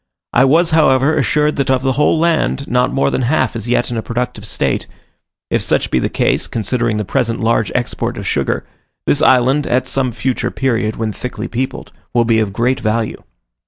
[0.33, 3.91] I was, however, assured that of the whole land, not more than half is yet
[3.91, 4.87] in a productive state;
[5.51, 8.65] if such be the case, considering the present large export of sugar,
[9.05, 13.21] this island, at some future period when thickly peopled, will be of great value.